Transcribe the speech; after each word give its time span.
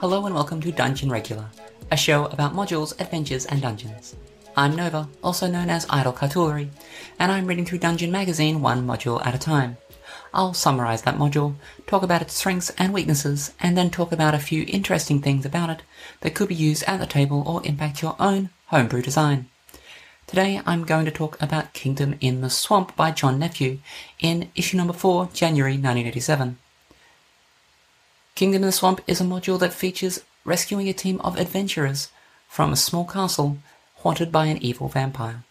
Hello 0.00 0.24
and 0.24 0.34
welcome 0.34 0.62
to 0.62 0.72
Dungeon 0.72 1.10
Regular, 1.10 1.44
a 1.90 1.96
show 1.98 2.24
about 2.24 2.54
modules, 2.54 2.98
adventures, 2.98 3.44
and 3.44 3.60
dungeons. 3.60 4.16
I'm 4.56 4.74
Nova, 4.74 5.06
also 5.22 5.46
known 5.46 5.68
as 5.68 5.86
Idle 5.90 6.14
Cartulary, 6.14 6.70
and 7.18 7.30
I'm 7.30 7.46
reading 7.46 7.66
through 7.66 7.80
Dungeon 7.80 8.10
Magazine 8.10 8.62
one 8.62 8.86
module 8.86 9.22
at 9.26 9.34
a 9.34 9.38
time. 9.38 9.76
I'll 10.32 10.54
summarize 10.54 11.02
that 11.02 11.18
module, 11.18 11.56
talk 11.86 12.02
about 12.02 12.22
its 12.22 12.32
strengths 12.32 12.70
and 12.78 12.94
weaknesses, 12.94 13.52
and 13.60 13.76
then 13.76 13.90
talk 13.90 14.10
about 14.10 14.32
a 14.32 14.38
few 14.38 14.64
interesting 14.68 15.20
things 15.20 15.44
about 15.44 15.68
it 15.68 15.82
that 16.22 16.34
could 16.34 16.48
be 16.48 16.54
used 16.54 16.82
at 16.84 16.98
the 16.98 17.04
table 17.04 17.44
or 17.46 17.60
impact 17.66 18.00
your 18.00 18.16
own 18.18 18.48
homebrew 18.68 19.02
design. 19.02 19.50
Today 20.26 20.62
I'm 20.64 20.84
going 20.84 21.04
to 21.04 21.10
talk 21.10 21.36
about 21.42 21.74
Kingdom 21.74 22.16
in 22.22 22.40
the 22.40 22.48
Swamp 22.48 22.96
by 22.96 23.10
John 23.10 23.38
Nephew 23.38 23.80
in 24.18 24.50
issue 24.54 24.78
number 24.78 24.94
4, 24.94 25.28
January 25.34 25.72
1987. 25.72 26.56
Kingdom 28.40 28.62
in 28.62 28.68
the 28.68 28.72
Swamp 28.72 29.02
is 29.06 29.20
a 29.20 29.24
module 29.24 29.58
that 29.58 29.74
features 29.74 30.24
rescuing 30.46 30.88
a 30.88 30.94
team 30.94 31.20
of 31.20 31.38
adventurers 31.38 32.08
from 32.48 32.72
a 32.72 32.76
small 32.76 33.04
castle 33.04 33.58
haunted 33.96 34.32
by 34.32 34.46
an 34.46 34.56
evil 34.62 34.88
vampire. 34.88 35.44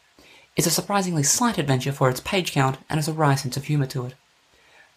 It's 0.55 0.65
a 0.65 0.71
surprisingly 0.71 1.21
slight 1.21 1.59
adventure 1.59 1.91
for 1.91 2.09
its 2.09 2.19
page 2.19 2.51
count 2.51 2.79
and 2.89 2.97
has 2.97 3.07
a 3.07 3.13
wry 3.13 3.35
sense 3.35 3.55
of 3.57 3.65
humour 3.65 3.85
to 3.85 4.07
it. 4.07 4.15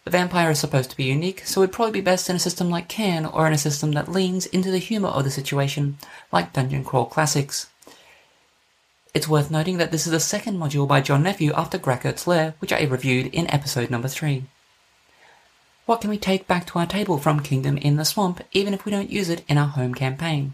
The 0.05 0.09
vampire 0.09 0.49
is 0.49 0.57
supposed 0.57 0.89
to 0.89 0.97
be 0.97 1.03
unique, 1.03 1.45
so 1.45 1.61
it'd 1.61 1.71
probably 1.71 1.91
be 1.91 2.01
best 2.01 2.31
in 2.31 2.35
a 2.35 2.39
system 2.39 2.71
like 2.71 2.87
Cairn 2.87 3.27
or 3.27 3.45
in 3.45 3.53
a 3.53 3.59
system 3.59 3.91
that 3.91 4.09
leans 4.09 4.47
into 4.47 4.71
the 4.71 4.79
humour 4.79 5.09
of 5.09 5.23
the 5.23 5.29
situation, 5.29 5.99
like 6.31 6.51
Dungeon 6.51 6.83
Crawl 6.83 7.05
Classics. 7.05 7.69
It's 9.13 9.27
worth 9.27 9.51
noting 9.51 9.77
that 9.77 9.91
this 9.91 10.07
is 10.07 10.13
the 10.13 10.19
second 10.19 10.57
module 10.57 10.87
by 10.87 11.01
John 11.01 11.21
Nephew 11.21 11.53
after 11.53 11.77
Grackert's 11.77 12.25
Lair, 12.25 12.55
which 12.57 12.73
I 12.73 12.85
reviewed 12.85 13.27
in 13.27 13.47
episode 13.51 13.91
number 13.91 14.07
3. 14.07 14.45
What 15.85 15.99
can 15.99 16.09
we 16.09 16.17
take 16.17 16.47
back 16.47 16.65
to 16.67 16.79
our 16.79 16.85
table 16.85 17.17
from 17.17 17.41
Kingdom 17.41 17.77
in 17.77 17.97
the 17.97 18.05
Swamp, 18.05 18.41
even 18.53 18.73
if 18.73 18.85
we 18.85 18.91
don't 18.91 19.09
use 19.09 19.27
it 19.27 19.43
in 19.49 19.57
our 19.57 19.67
home 19.67 19.93
campaign? 19.93 20.53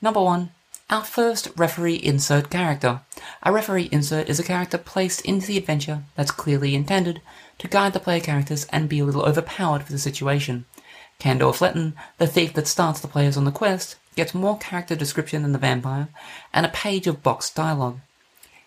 Number 0.00 0.22
1. 0.22 0.50
Our 0.88 1.04
first 1.04 1.50
referee 1.54 1.96
insert 1.96 2.48
character. 2.48 3.02
A 3.42 3.52
referee 3.52 3.90
insert 3.92 4.30
is 4.30 4.40
a 4.40 4.42
character 4.42 4.78
placed 4.78 5.20
into 5.26 5.48
the 5.48 5.58
adventure 5.58 6.04
that's 6.16 6.30
clearly 6.30 6.74
intended 6.74 7.20
to 7.58 7.68
guide 7.68 7.92
the 7.92 8.00
player 8.00 8.20
characters 8.20 8.64
and 8.70 8.88
be 8.88 9.00
a 9.00 9.04
little 9.04 9.22
overpowered 9.22 9.82
for 9.82 9.92
the 9.92 9.98
situation. 9.98 10.64
Candor 11.18 11.52
Fletton, 11.52 11.92
the 12.16 12.26
thief 12.26 12.54
that 12.54 12.66
starts 12.66 13.00
the 13.00 13.08
players 13.08 13.36
on 13.36 13.44
the 13.44 13.52
quest, 13.52 13.96
gets 14.16 14.32
more 14.32 14.56
character 14.56 14.96
description 14.96 15.42
than 15.42 15.52
the 15.52 15.58
vampire, 15.58 16.08
and 16.54 16.64
a 16.64 16.70
page 16.70 17.06
of 17.06 17.22
boxed 17.22 17.54
dialogue. 17.54 18.00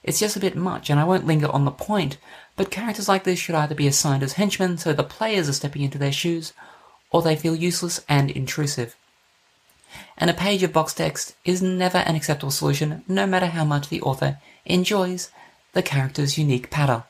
It's 0.03 0.19
just 0.19 0.38
a 0.38 0.39
bit 0.39 0.55
much, 0.55 0.91
and 0.91 0.99
I 0.99 1.03
won't 1.05 1.25
linger 1.25 1.49
on 1.49 1.66
the 1.66 1.71
point, 1.71 2.17
but 2.56 2.72
characters 2.72 3.09
like 3.09 3.23
this 3.23 3.39
should 3.39 3.56
either 3.56 3.75
be 3.75 3.88
assigned 3.88 4.23
as 4.23 4.34
henchmen 4.34 4.78
so 4.78 4.94
the 4.94 5.03
players 5.03 5.50
are 5.50 5.53
stepping 5.53 5.81
into 5.81 5.98
their 5.98 6.11
shoes, 6.11 6.53
or 7.11 7.22
they 7.22 7.36
feel 7.36 7.56
useless 7.56 8.03
and 8.08 8.31
intrusive. 8.31 8.95
And 10.17 10.30
a 10.30 10.34
page 10.34 10.64
of 10.64 10.73
box 10.73 10.94
text 10.94 11.36
is 11.45 11.61
never 11.61 12.00
an 12.00 12.16
acceptable 12.16 12.52
solution, 12.52 13.03
no 13.08 13.26
matter 13.26 13.48
how 13.48 13.64
much 13.66 13.89
the 13.89 14.02
author 14.02 14.39
enjoys 14.66 15.31
the 15.73 15.83
character's 15.83 16.38
unique 16.38 16.70
patter. 16.70 17.03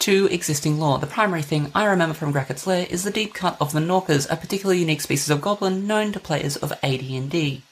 To 0.00 0.26
existing 0.30 0.80
lore, 0.80 0.98
the 0.98 1.06
primary 1.06 1.42
thing 1.42 1.70
I 1.74 1.84
remember 1.84 2.14
from 2.14 2.32
Grackert's 2.32 2.66
Lair 2.66 2.86
is 2.88 3.04
the 3.04 3.10
deep 3.10 3.34
cut 3.34 3.58
of 3.60 3.72
the 3.72 3.80
Norkers, 3.80 4.26
a 4.30 4.36
particularly 4.36 4.80
unique 4.80 5.02
species 5.02 5.28
of 5.28 5.42
goblin 5.42 5.86
known 5.86 6.12
to 6.12 6.20
players 6.20 6.56
of 6.56 6.72
AD&D. 6.82 7.62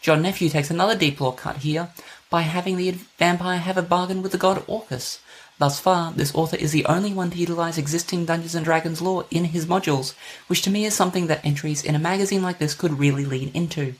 John 0.00 0.22
Nephew 0.22 0.48
takes 0.48 0.70
another 0.70 0.96
deep 0.96 1.20
lore 1.20 1.34
cut 1.34 1.58
here 1.58 1.90
by 2.30 2.42
having 2.42 2.76
the 2.76 2.92
vampire 3.18 3.58
have 3.58 3.76
a 3.76 3.82
bargain 3.82 4.22
with 4.22 4.32
the 4.32 4.38
god 4.38 4.64
Orcus. 4.66 5.20
Thus 5.58 5.78
far, 5.78 6.12
this 6.12 6.34
author 6.34 6.56
is 6.56 6.72
the 6.72 6.86
only 6.86 7.12
one 7.12 7.30
to 7.32 7.36
utilize 7.36 7.76
existing 7.76 8.24
Dungeons 8.24 8.54
and 8.54 8.64
Dragons 8.64 9.02
lore 9.02 9.26
in 9.30 9.44
his 9.44 9.66
modules, 9.66 10.14
which 10.46 10.62
to 10.62 10.70
me 10.70 10.86
is 10.86 10.94
something 10.94 11.26
that 11.26 11.44
entries 11.44 11.84
in 11.84 11.94
a 11.94 11.98
magazine 11.98 12.40
like 12.40 12.58
this 12.58 12.72
could 12.72 12.98
really 12.98 13.26
lean 13.26 13.50
into. 13.52 13.94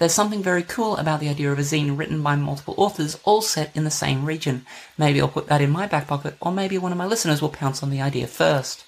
There's 0.00 0.12
something 0.12 0.42
very 0.42 0.64
cool 0.64 0.96
about 0.96 1.20
the 1.20 1.28
idea 1.28 1.52
of 1.52 1.60
a 1.60 1.62
zine 1.62 1.96
written 1.96 2.24
by 2.24 2.34
multiple 2.34 2.74
authors, 2.76 3.16
all 3.22 3.40
set 3.40 3.70
in 3.76 3.84
the 3.84 3.90
same 3.90 4.24
region. 4.24 4.66
Maybe 4.98 5.20
I'll 5.20 5.28
put 5.28 5.46
that 5.46 5.60
in 5.60 5.70
my 5.70 5.86
back 5.86 6.08
pocket, 6.08 6.36
or 6.40 6.50
maybe 6.50 6.76
one 6.76 6.90
of 6.90 6.98
my 6.98 7.06
listeners 7.06 7.40
will 7.40 7.50
pounce 7.50 7.84
on 7.84 7.90
the 7.90 8.00
idea 8.00 8.26
first. 8.26 8.84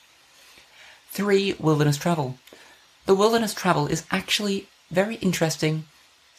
3. 1.11 1.55
Wilderness 1.61 1.97
Travel. 1.97 2.37
The 3.07 3.15
wilderness 3.15 3.55
travel 3.55 3.87
is 3.87 4.05
actually 4.11 4.67
very 4.91 5.15
interesting 5.17 5.85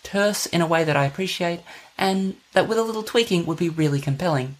terse 0.03 0.45
in 0.45 0.61
a 0.61 0.67
way 0.67 0.83
that 0.83 0.97
I 0.97 1.05
appreciate, 1.05 1.61
and 1.97 2.35
that 2.53 2.67
with 2.67 2.77
a 2.77 2.83
little 2.83 3.03
tweaking 3.03 3.45
would 3.45 3.57
be 3.57 3.69
really 3.69 3.99
compelling. 3.99 4.55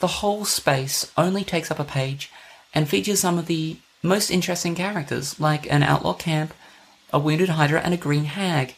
The 0.00 0.06
whole 0.06 0.44
space 0.44 1.10
only 1.16 1.44
takes 1.44 1.70
up 1.70 1.78
a 1.78 1.84
page 1.84 2.30
and 2.74 2.88
features 2.88 3.20
some 3.20 3.38
of 3.38 3.46
the 3.46 3.76
most 4.02 4.30
interesting 4.30 4.74
characters, 4.74 5.38
like 5.38 5.70
an 5.70 5.82
outlaw 5.82 6.14
camp, 6.14 6.54
a 7.12 7.18
wounded 7.18 7.50
hydra, 7.50 7.80
and 7.80 7.92
a 7.92 7.98
green 7.98 8.24
hag. 8.24 8.74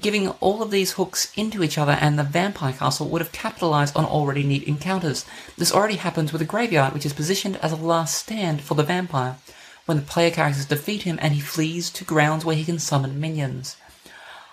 Giving 0.00 0.28
all 0.40 0.62
of 0.62 0.70
these 0.70 0.92
hooks 0.92 1.32
into 1.34 1.62
each 1.62 1.78
other, 1.78 1.92
and 1.92 2.18
the 2.18 2.22
vampire 2.24 2.74
castle 2.74 3.08
would 3.08 3.22
have 3.22 3.32
capitalized 3.32 3.96
on 3.96 4.04
already 4.04 4.42
neat 4.42 4.64
encounters. 4.64 5.24
This 5.56 5.72
already 5.72 5.96
happens 5.96 6.30
with 6.30 6.42
a 6.42 6.44
graveyard, 6.44 6.92
which 6.92 7.06
is 7.06 7.14
positioned 7.14 7.56
as 7.62 7.72
a 7.72 7.76
last 7.76 8.14
stand 8.14 8.60
for 8.60 8.74
the 8.74 8.82
vampire 8.82 9.36
when 9.88 9.96
the 9.96 10.02
player 10.02 10.30
characters 10.30 10.66
defeat 10.66 11.04
him 11.04 11.18
and 11.22 11.32
he 11.32 11.40
flees 11.40 11.88
to 11.88 12.04
grounds 12.04 12.44
where 12.44 12.54
he 12.54 12.62
can 12.62 12.78
summon 12.78 13.18
minions. 13.18 13.78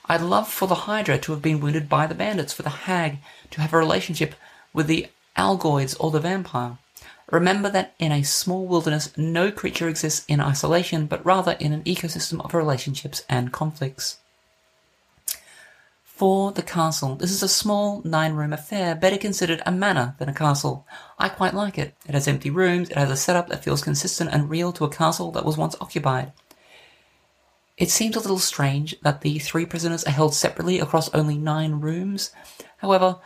I'd 0.06 0.22
love 0.22 0.48
for 0.48 0.66
the 0.66 0.86
Hydra 0.88 1.18
to 1.18 1.34
have 1.34 1.42
been 1.42 1.60
wounded 1.60 1.90
by 1.90 2.08
the 2.08 2.16
bandits, 2.16 2.54
for 2.54 2.64
the 2.64 2.70
Hag 2.70 3.18
to 3.52 3.60
have 3.60 3.74
a 3.74 3.78
relationship 3.78 4.36
with 4.74 4.88
the 4.88 5.08
Algoids 5.36 5.98
or 6.00 6.10
the 6.10 6.22
vampire. 6.22 6.78
Remember 7.30 7.70
that 7.70 7.96
in 8.00 8.14
a 8.14 8.24
small 8.24 8.66
wilderness, 8.66 9.12
no 9.18 9.52
creature 9.52 9.90
exists 9.90 10.24
in 10.30 10.40
isolation, 10.40 11.06
but 11.06 11.26
rather 11.26 11.58
in 11.60 11.74
an 11.74 11.84
ecosystem 11.84 12.40
of 12.46 12.54
relationships 12.54 13.24
and 13.28 13.52
conflicts 13.52 14.20
for 16.16 16.54
the 16.54 16.64
castle. 16.64 17.16
This 17.16 17.32
is 17.32 17.44
a 17.44 17.50
small 17.50 18.02
nine 18.06 18.34
room 18.34 18.54
affair, 18.54 18.96
better 18.96 19.18
considered 19.18 19.62
a 19.66 19.72
manor 19.72 20.16
than 20.18 20.30
a 20.30 20.34
castle. 20.34 20.88
I 21.20 21.28
quite 21.28 21.54
like 21.54 21.78
it. 21.78 21.94
It 22.08 22.14
has 22.14 22.26
empty 22.26 22.50
rooms, 22.50 22.90
it 22.90 22.96
has 22.96 23.12
a 23.12 23.18
setup 23.18 23.50
that 23.50 23.66
feels 23.66 23.84
consistent 23.84 24.30
and 24.32 24.50
real 24.50 24.72
to 24.74 24.86
a 24.86 24.90
castle 24.90 25.32
that 25.32 25.44
was 25.44 25.58
once 25.58 25.76
occupied. 25.82 26.32
It 27.78 27.92
seems 27.92 28.16
a 28.16 28.22
little 28.22 28.40
strange 28.40 28.96
that 29.02 29.22
the 29.22 29.40
three 29.40 29.66
prisoners 29.66 30.06
are 30.06 30.12
held 30.12 30.34
separately 30.34 30.80
across 30.80 31.14
only 31.14 31.38
nine 31.38 31.82
rooms. 31.82 32.32
However, 32.78 33.18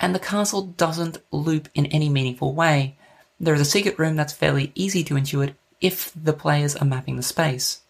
and 0.00 0.12
the 0.12 0.18
castle 0.18 0.62
doesn't 0.62 1.18
loop 1.30 1.68
in 1.76 1.86
any 1.86 2.08
meaningful 2.08 2.56
way. 2.56 2.98
There 3.38 3.54
is 3.54 3.60
a 3.60 3.64
secret 3.64 4.00
room 4.00 4.16
that's 4.16 4.32
fairly 4.32 4.72
easy 4.74 5.04
to 5.04 5.14
intuit 5.14 5.54
if 5.80 6.10
the 6.20 6.32
players 6.32 6.74
are 6.74 6.84
mapping 6.84 7.14
the 7.14 7.22
space. 7.22 7.82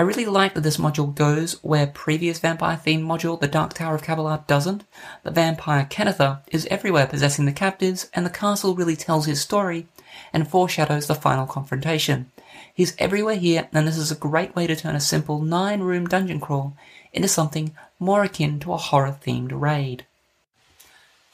I 0.00 0.02
really 0.02 0.24
like 0.24 0.54
that 0.54 0.62
this 0.62 0.78
module 0.78 1.14
goes 1.14 1.62
where 1.62 1.86
previous 1.86 2.38
vampire 2.38 2.80
themed 2.82 3.04
module, 3.04 3.38
the 3.38 3.46
Dark 3.46 3.74
Tower 3.74 3.96
of 3.96 4.02
Cabalard, 4.02 4.46
doesn't. 4.46 4.84
The 5.24 5.30
vampire 5.30 5.86
Kennether 5.90 6.40
is 6.50 6.66
everywhere 6.70 7.06
possessing 7.06 7.44
the 7.44 7.52
captives, 7.52 8.08
and 8.14 8.24
the 8.24 8.30
castle 8.30 8.74
really 8.74 8.96
tells 8.96 9.26
his 9.26 9.42
story 9.42 9.88
and 10.32 10.48
foreshadows 10.48 11.06
the 11.06 11.14
final 11.14 11.46
confrontation. 11.46 12.32
He's 12.72 12.96
everywhere 12.98 13.36
here, 13.36 13.68
and 13.74 13.86
this 13.86 13.98
is 13.98 14.10
a 14.10 14.14
great 14.14 14.56
way 14.56 14.66
to 14.66 14.74
turn 14.74 14.96
a 14.96 15.00
simple 15.00 15.42
nine 15.42 15.82
room 15.82 16.06
dungeon 16.06 16.40
crawl 16.40 16.74
into 17.12 17.28
something 17.28 17.74
more 17.98 18.24
akin 18.24 18.58
to 18.60 18.72
a 18.72 18.78
horror 18.78 19.18
themed 19.22 19.50
raid. 19.52 20.06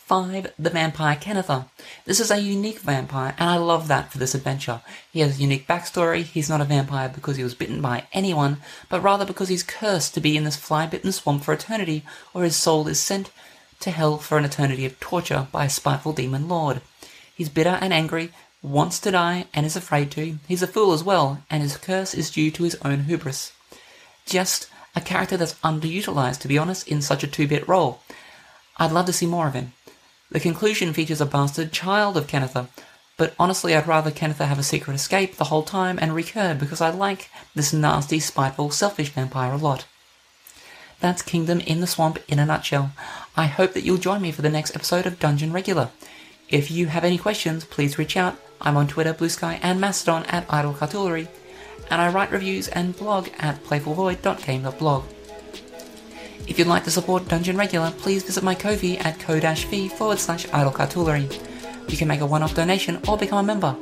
5. 0.07 0.53
The 0.57 0.71
Vampire 0.71 1.17
Kennether. 1.17 1.65
This 2.05 2.21
is 2.21 2.31
a 2.31 2.39
unique 2.39 2.79
vampire, 2.79 3.35
and 3.39 3.51
I 3.51 3.57
love 3.57 3.89
that 3.89 4.13
for 4.13 4.19
this 4.19 4.37
adventure. 4.37 4.81
He 5.13 5.19
has 5.19 5.37
a 5.37 5.43
unique 5.43 5.67
backstory. 5.67 6.23
He's 6.23 6.49
not 6.49 6.61
a 6.61 6.65
vampire 6.65 7.09
because 7.09 7.37
he 7.37 7.43
was 7.43 7.57
bitten 7.57 7.81
by 7.81 8.07
anyone, 8.13 8.59
but 8.89 9.03
rather 9.03 9.25
because 9.25 9.49
he's 9.49 9.65
cursed 9.65 10.15
to 10.15 10.21
be 10.21 10.37
in 10.37 10.45
this 10.45 10.55
fly-bitten 10.55 11.11
swamp 11.11 11.43
for 11.43 11.53
eternity, 11.53 12.05
or 12.33 12.45
his 12.45 12.55
soul 12.55 12.87
is 12.87 13.01
sent 13.03 13.33
to 13.81 13.91
hell 13.91 14.17
for 14.17 14.39
an 14.39 14.45
eternity 14.45 14.87
of 14.87 15.01
torture 15.01 15.49
by 15.51 15.65
a 15.65 15.69
spiteful 15.69 16.13
demon 16.13 16.47
lord. 16.47 16.83
He's 17.35 17.49
bitter 17.49 17.77
and 17.81 17.93
angry, 17.93 18.31
wants 18.63 19.01
to 19.01 19.11
die, 19.11 19.47
and 19.53 19.67
is 19.67 19.75
afraid 19.75 20.13
to. 20.13 20.39
He's 20.47 20.63
a 20.63 20.69
fool 20.69 20.93
as 20.93 21.03
well, 21.03 21.43
and 21.51 21.65
his 21.65 21.77
curse 21.77 22.15
is 22.15 22.31
due 22.31 22.53
to 22.53 22.63
his 22.63 22.79
own 22.85 23.07
hubris. 23.07 23.51
Just 24.25 24.69
a 24.95 25.01
character 25.01 25.37
that's 25.37 25.55
underutilized, 25.65 26.39
to 26.43 26.49
be 26.49 26.59
honest, 26.59 26.87
in 26.87 27.03
such 27.03 27.25
a 27.25 27.27
two-bit 27.27 27.67
role. 27.67 28.03
I'd 28.77 28.93
love 28.93 29.07
to 29.07 29.13
see 29.13 29.27
more 29.27 29.49
of 29.49 29.55
him. 29.55 29.73
The 30.37 30.41
conclusion 30.41 30.93
features 30.93 31.23
a 31.23 31.25
bastard 31.25 31.73
child 31.73 32.19
of 32.19 32.27
Kennether, 32.27 32.67
but 33.17 33.35
honestly 33.39 33.75
I'd 33.75 33.87
rather 33.87 34.11
Kennether 34.11 34.45
have 34.45 34.59
a 34.59 34.63
secret 34.63 34.93
escape 34.93 35.37
the 35.37 35.45
whole 35.45 35.63
time 35.63 35.99
and 35.99 36.15
recur 36.15 36.53
because 36.53 36.83
I 36.83 36.91
like 36.91 37.31
this 37.55 37.73
nasty, 37.73 38.21
spiteful, 38.21 38.71
selfish 38.71 39.09
vampire 39.09 39.55
a 39.55 39.57
lot. 39.57 39.87
That's 41.01 41.23
Kingdom 41.23 41.61
in 41.61 41.81
the 41.81 41.87
Swamp 41.87 42.19
in 42.29 42.39
a 42.39 42.45
nutshell. 42.45 42.93
I 43.35 43.47
hope 43.47 43.73
that 43.73 43.83
you'll 43.83 43.97
join 43.97 44.21
me 44.21 44.31
for 44.31 44.43
the 44.43 44.51
next 44.51 44.77
episode 44.77 45.07
of 45.07 45.19
Dungeon 45.19 45.55
Regular. 45.55 45.89
If 46.51 46.71
you 46.71 46.89
have 46.89 47.03
any 47.03 47.17
questions, 47.17 47.65
please 47.65 47.97
reach 47.97 48.15
out. 48.15 48.37
I'm 48.61 48.77
on 48.77 48.89
Twitter, 48.89 49.15
Blue 49.15 49.31
Sky, 49.31 49.59
and 49.63 49.81
Mastodon 49.81 50.27
at 50.27 50.45
Idle 50.51 50.75
Cartulary, 50.75 51.29
and 51.91 52.03
I 52.03 52.13
write 52.13 52.31
reviews 52.31 52.69
and 52.69 52.95
blog 52.95 53.29
at 53.39 53.65
playfulvoid.game.blog. 53.65 55.16
If 56.49 56.59
you'd 56.59 56.69
like 56.69 56.85
to 56.85 56.91
support 56.91 57.29
Dungeon 57.29 57.57
Regular, 57.57 57.91
please 57.99 58.23
visit 58.23 58.45
my 58.45 58.55
Ko-fi 58.55 58.99
at 58.99 59.19
ko-fi 59.19 59.89
forward 59.89 60.19
slash 60.19 60.47
idlecartulary. 60.47 61.91
You 61.91 61.97
can 61.97 62.09
make 62.09 62.21
a 62.21 62.27
one-off 62.27 62.55
donation 62.55 63.01
or 63.09 63.17
become 63.17 63.39
a 63.39 63.43
member. 63.43 63.77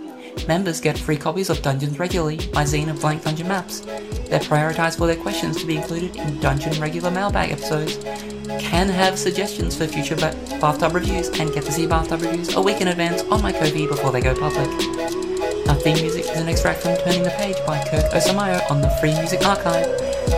Members 0.49 0.81
get 0.81 0.99
free 0.99 1.17
copies 1.17 1.49
of 1.49 1.63
Dungeons 1.63 1.99
Regularly, 1.99 2.37
my 2.53 2.65
zine 2.65 2.91
of 2.91 3.01
blank 3.01 3.23
dungeon 3.23 3.49
maps. 3.49 3.81
They're 3.81 4.41
prioritized 4.41 4.99
for 4.99 5.07
their 5.07 5.17
questions 5.17 5.57
to 5.61 5.67
be 5.67 5.77
included 5.77 6.17
in 6.17 6.41
Dungeon 6.41 6.81
Regular 6.81 7.11
mailbag 7.11 7.53
episodes. 7.53 7.97
Can 8.61 8.89
have 8.89 9.19
suggestions 9.19 9.77
for 9.77 9.87
future 9.87 10.17
ba- 10.17 10.37
bathtub 10.61 10.95
reviews 10.95 11.29
and 11.29 11.53
get 11.53 11.65
to 11.65 11.73
see 11.73 11.87
bathtub 11.87 12.23
reviews 12.23 12.55
a 12.55 12.61
week 12.61 12.81
in 12.81 12.89
advance 12.89 13.23
on 13.25 13.43
my 13.43 13.53
Ko-fi 13.53 13.87
before 13.87 14.11
they 14.11 14.21
go 14.21 14.35
public. 14.35 14.69
Our 15.69 15.77
theme 15.77 15.97
music 15.97 16.25
is 16.25 16.41
an 16.41 16.49
extract 16.49 16.83
from 16.83 16.97
Turning 16.99 17.23
the 17.23 17.31
Page 17.31 17.57
by 17.67 17.83
Kirk 17.85 18.11
Osamayo 18.13 18.71
on 18.71 18.81
the 18.81 18.91
Free 19.01 19.15
Music 19.15 19.47
Archive, 19.47 19.87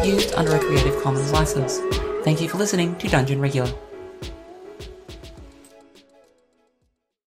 used 0.06 0.34
under 0.34 0.54
a 0.54 0.58
Creative 0.60 1.02
Commons 1.02 1.32
license. 1.32 1.80
Thank 2.26 2.40
you 2.40 2.48
for 2.48 2.58
listening 2.58 2.96
to 2.96 3.06
Dungeon 3.06 3.40
Regular. 3.40 3.72